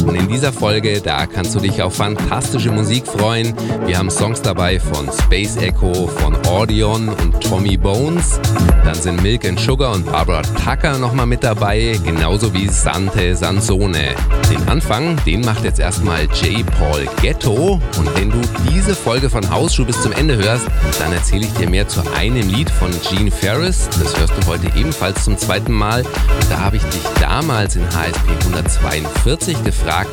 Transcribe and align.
Und 0.05 0.15
in 0.15 0.27
dieser 0.27 0.51
Folge, 0.51 1.01
da 1.01 1.25
kannst 1.25 1.55
du 1.55 1.59
dich 1.59 1.81
auf 1.81 1.95
fantastische 1.95 2.71
Musik 2.71 3.07
freuen. 3.07 3.53
Wir 3.85 3.97
haben 3.97 4.09
Songs 4.09 4.41
dabei 4.41 4.79
von 4.79 5.09
Space 5.11 5.57
Echo, 5.57 6.07
von 6.07 6.35
Audion 6.47 7.09
und 7.09 7.41
Tommy 7.41 7.77
Bones. 7.77 8.39
Dann 8.83 8.95
sind 8.95 9.23
Milk 9.23 9.47
and 9.47 9.59
Sugar 9.59 9.93
und 9.93 10.05
Barbara 10.05 10.41
Tucker 10.41 10.97
nochmal 10.97 11.25
mit 11.25 11.43
dabei, 11.43 11.99
genauso 12.03 12.53
wie 12.53 12.67
Sante 12.67 13.35
Sansone. 13.35 14.15
Den 14.51 14.67
Anfang, 14.67 15.15
den 15.25 15.41
macht 15.41 15.63
jetzt 15.63 15.79
erstmal 15.79 16.25
J. 16.25 16.65
Paul 16.77 17.07
Ghetto. 17.21 17.79
Und 17.97 18.15
wenn 18.15 18.29
du 18.29 18.39
diese 18.69 18.95
Folge 18.95 19.29
von 19.29 19.49
Hausschuh 19.49 19.85
bis 19.85 20.01
zum 20.01 20.11
Ende 20.11 20.37
hörst, 20.37 20.67
dann 20.99 21.13
erzähle 21.13 21.45
ich 21.45 21.53
dir 21.53 21.69
mehr 21.69 21.87
zu 21.87 22.01
einem 22.15 22.47
Lied 22.49 22.69
von 22.69 22.91
Gene 23.01 23.31
Ferris. 23.39 23.89
Das 24.01 24.17
hörst 24.17 24.33
du 24.37 24.47
heute 24.47 24.67
ebenfalls 24.75 25.23
zum 25.23 25.37
zweiten 25.37 25.71
Mal. 25.71 26.01
Und 26.01 26.49
da 26.49 26.59
habe 26.59 26.77
ich 26.77 26.83
dich 26.83 27.01
damals 27.19 27.75
in 27.75 27.85
HSP 27.85 28.29
142 28.45 29.63
gefragt, 29.63 30.11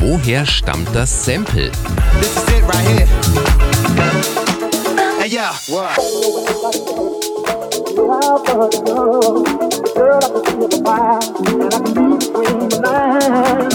woher 0.00 0.44
stammt 0.46 0.88
das 0.94 1.24
Sample? 1.24 1.70
This 2.20 2.36
is 2.36 2.48
it 2.48 2.64
right 2.64 2.86
here. 2.86 3.08
Hey, 5.18 5.28
yeah. 5.28 5.52
What? 5.68 5.96
Feel 12.36 12.68
the 12.68 12.76
fire, 12.84 13.32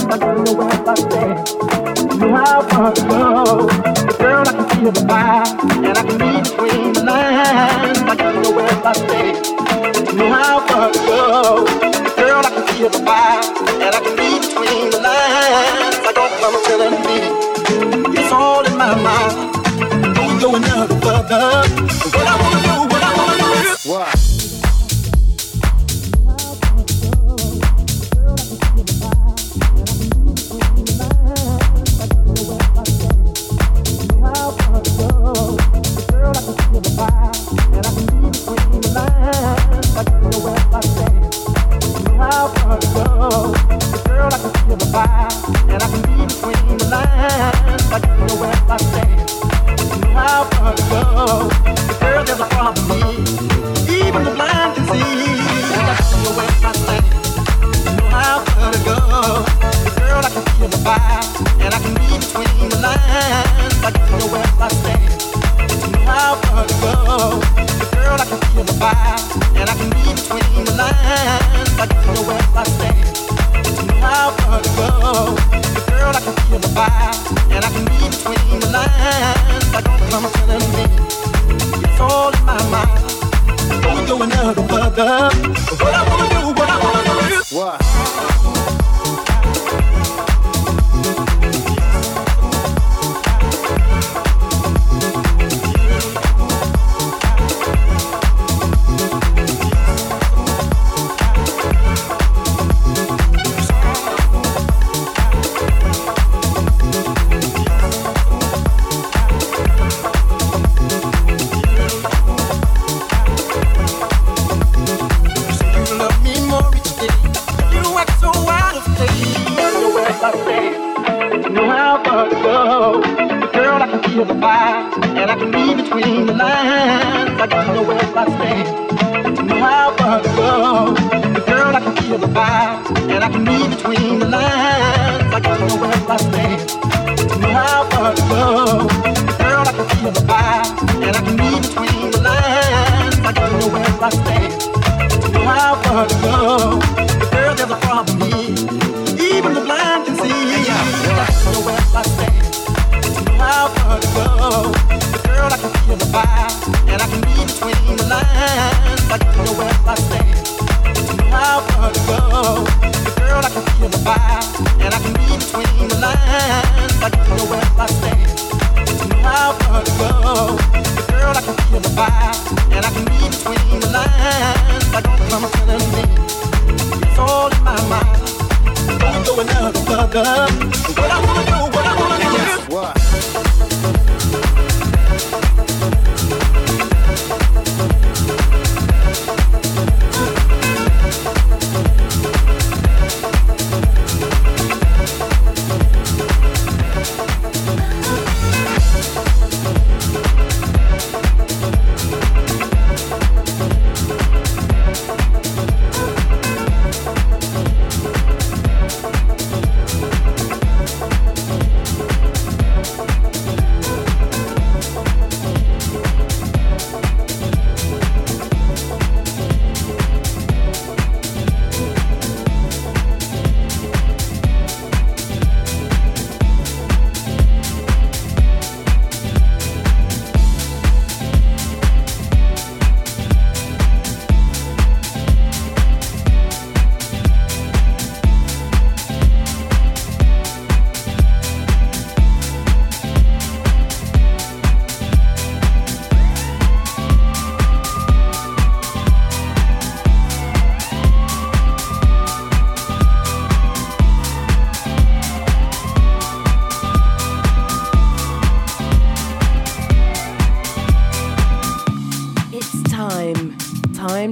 I 0.08 0.18
don't 0.18 0.44
know 0.44 0.54
where 0.54 0.70
I 0.70 0.94
stand. 0.94 1.48
You 2.22 2.30
how 2.30 2.62
far 2.62 2.92
to 2.92 3.02
go. 3.10 3.66
Girl, 4.22 4.46
I 4.46 4.52
can 4.52 4.66
feel 4.70 4.92
the 4.92 5.04
fire, 5.08 5.42
and 5.82 5.98
I 5.98 6.02
can 6.06 6.16
see 6.22 6.38
between 6.46 6.92
the 6.92 7.02
lines. 7.02 7.98
I 7.98 8.14
don't 8.14 8.40
know 8.40 8.52
where 8.52 8.70
I 8.70 8.92
stand. 8.92 9.46
You 10.14 10.26
how 10.30 10.60
far 10.68 10.92
to 10.92 10.98
go. 11.10 11.66
Girl, 12.14 12.42
I 12.46 12.50
can 12.54 12.64
feel 12.68 12.88
the 12.88 12.98
fire, 13.02 13.42
and 13.82 13.94
I 13.96 14.00
can 14.00 14.14
see 14.16 14.38
between 14.46 14.90
the 14.90 15.00
lines. 15.02 15.98
I 16.06 16.12
don't 16.14 16.30
what 16.40 16.64
telling 16.64 17.02
me. 17.02 17.18
It's 18.16 18.30
all 18.30 18.64
in 18.64 18.76
my 18.76 18.94
mind. 18.94 20.14
Don't 20.14 20.38
go 20.38 20.54
another 20.54 21.00
further. 21.02 21.66
What 22.14 22.26
I 22.28 22.36
wanna 22.40 22.62
do, 22.62 22.74
what 22.94 23.02
I 23.02 23.12
wanna 23.18 23.38
do. 23.38 23.90
What? 23.90 24.21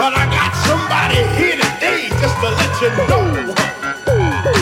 But 0.00 0.16
I 0.16 0.24
got 0.32 0.56
somebody 0.64 1.20
here 1.36 1.60
today 1.60 2.08
just 2.08 2.32
to 2.40 2.48
let 2.48 2.72
you 2.80 2.88
know 3.04 3.52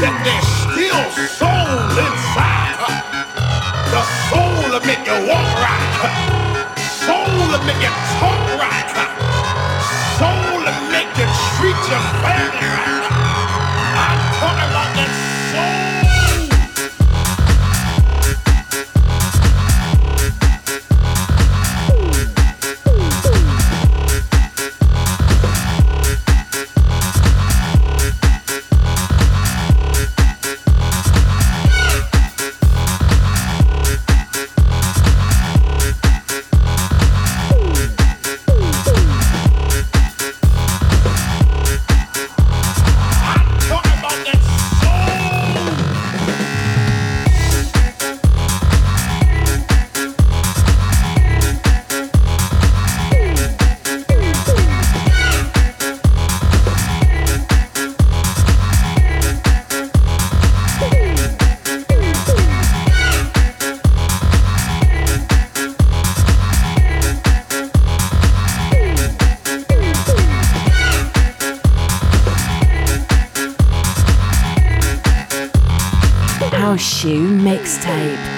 that 0.03 0.15
there's 0.27 0.51
still 0.67 0.99
soul 1.31 1.79
inside. 1.95 2.75
The 3.95 4.03
soul 4.35 4.67
that 4.75 4.83
make 4.83 5.07
you 5.07 5.15
walk 5.31 5.47
right. 5.63 5.95
Soul 7.07 7.55
that 7.55 7.63
make 7.63 7.79
you 7.79 7.95
talk 8.19 8.43
right. 8.59 8.91
Soul 10.19 10.59
that 10.67 10.79
make 10.91 11.15
you 11.15 11.31
treat 11.55 11.79
your 11.87 12.03
family 12.19 12.71
right. 12.75 13.07
I'm 13.95 14.19
talking 14.43 14.71
about 14.75 14.91
that 14.99 15.13
soul. 15.55 15.98
Shoe 76.99 77.31
mixtape. 77.45 78.38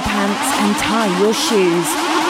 Your 0.00 0.08
pants 0.08 0.48
and 0.60 0.76
tie 0.76 1.20
your 1.20 1.34
shoes. 1.34 1.88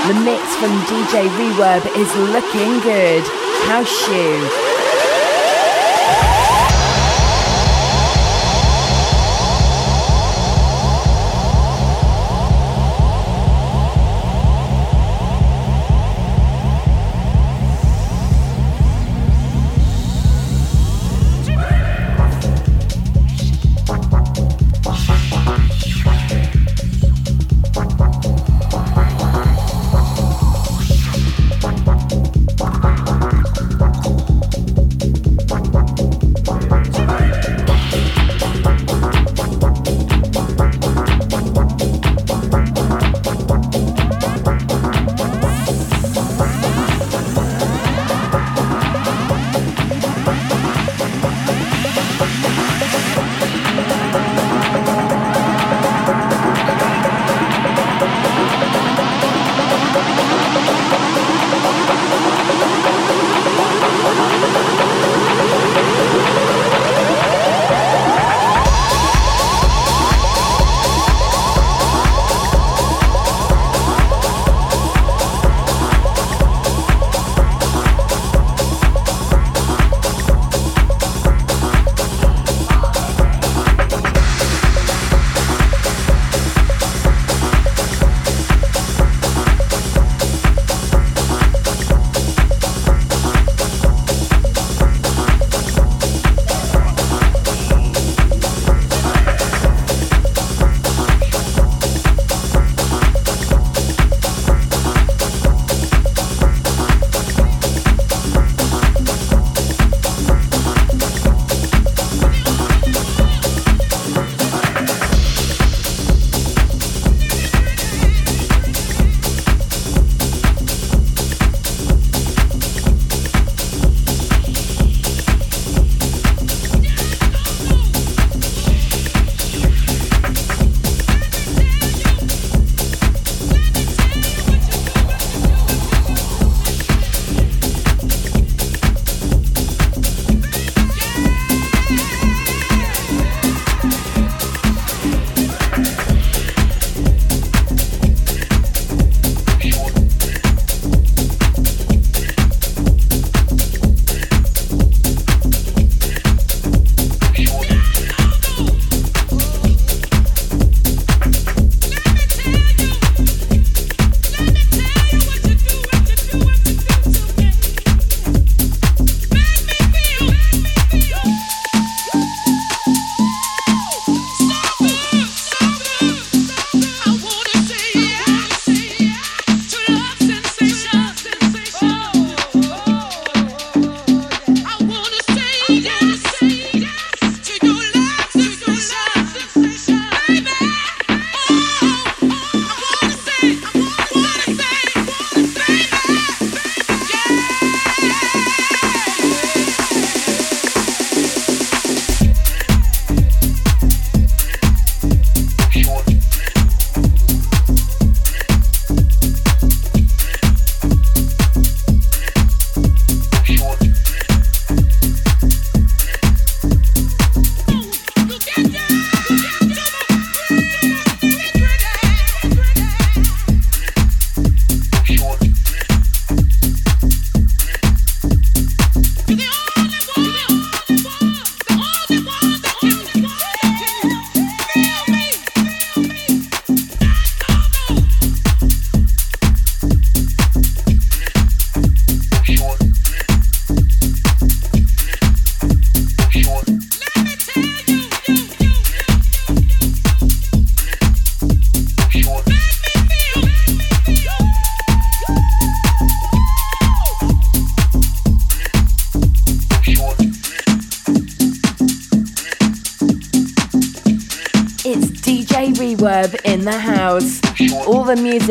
The 0.08 0.14
mix 0.24 0.42
from 0.56 0.72
DJ 0.88 1.28
Reverb 1.36 1.86
is 1.96 2.14
looking 2.16 2.80
good. 2.80 3.22
House 3.66 3.88
shoe. 3.88 4.69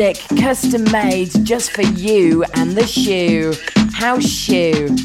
Music 0.00 0.38
custom 0.40 0.82
made 0.90 1.30
just 1.44 1.72
for 1.72 1.82
you 1.82 2.42
and 2.54 2.72
the 2.72 2.86
shoe. 2.86 3.52
House 3.92 4.26
Shoe. 4.26 4.96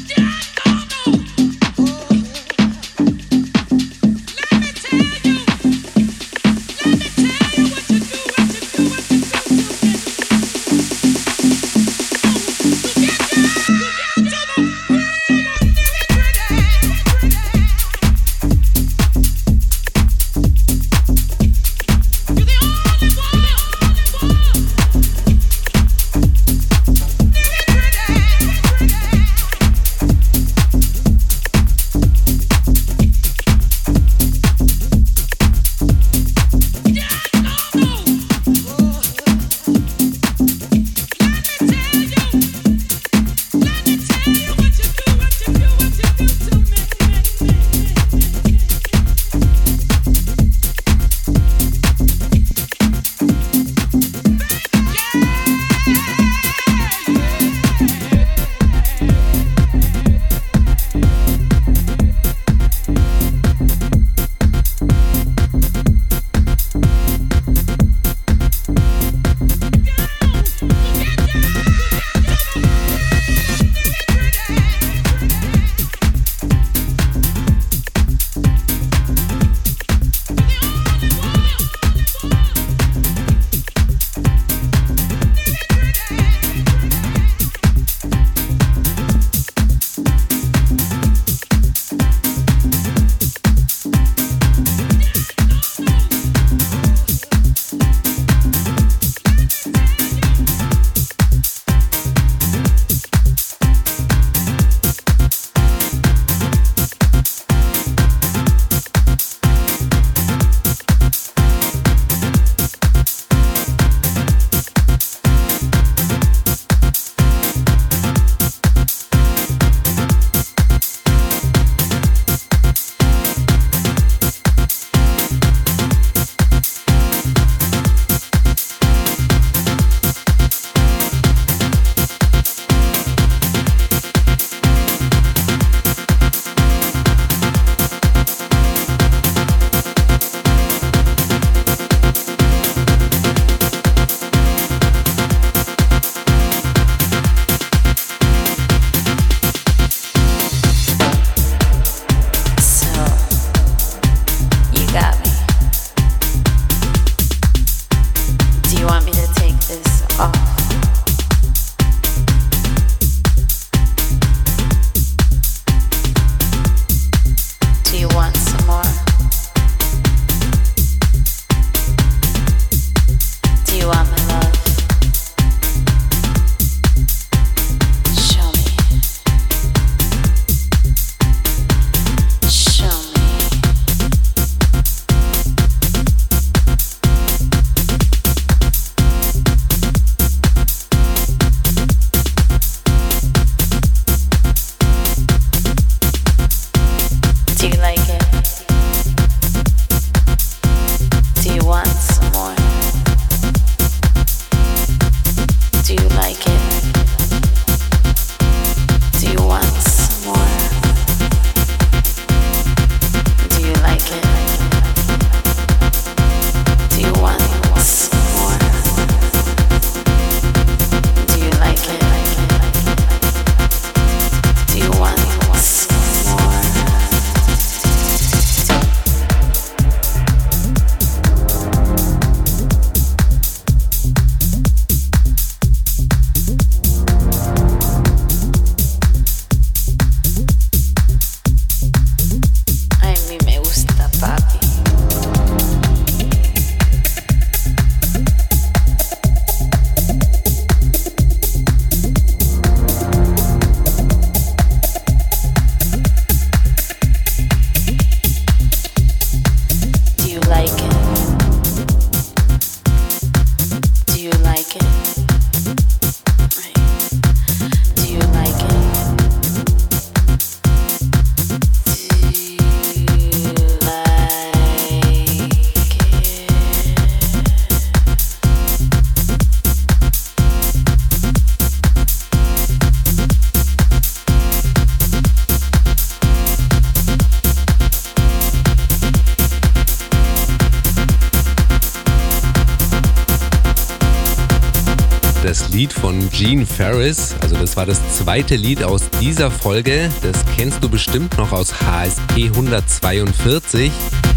Gene 296.30 296.66
Ferris. 296.66 297.34
Also 297.40 297.56
das 297.56 297.76
war 297.76 297.86
das 297.86 298.00
zweite 298.16 298.56
Lied 298.56 298.82
aus 298.82 299.02
dieser 299.20 299.50
Folge. 299.50 300.10
Das 300.22 300.44
kennst 300.56 300.82
du 300.82 300.88
bestimmt 300.88 301.36
noch 301.36 301.52
aus 301.52 301.74
HSP 301.80 302.46
142. 302.46 303.90